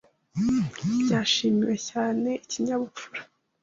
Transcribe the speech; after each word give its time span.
Byashimiwe 1.01 1.75
cyane 1.89 2.29
ikinyabupfura 2.43 3.19